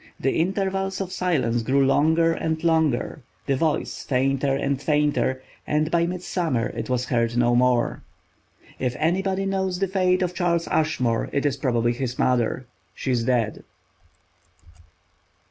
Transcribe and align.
The 0.19 0.39
intervals 0.39 0.99
of 0.99 1.11
silence 1.11 1.61
grew 1.61 1.85
longer 1.85 2.31
and 2.33 2.63
longer, 2.63 3.21
the 3.45 3.55
voice 3.55 4.03
fainter 4.03 4.55
and 4.55 4.81
farther, 4.81 5.43
and 5.67 5.91
by 5.91 6.07
midsummer 6.07 6.69
it 6.69 6.89
was 6.89 7.05
heard 7.05 7.37
no 7.37 7.55
more. 7.55 8.01
If 8.79 8.95
anybody 8.97 9.45
knows 9.45 9.77
the 9.77 9.87
fate 9.87 10.23
of 10.23 10.33
Charles 10.33 10.67
Ashmore 10.69 11.29
it 11.31 11.45
is 11.45 11.55
probably 11.55 11.93
his 11.93 12.17
mother. 12.17 12.65
She 12.95 13.11
is 13.11 13.25
dead. 13.25 13.63